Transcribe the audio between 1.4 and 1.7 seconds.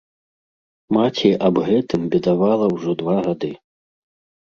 аб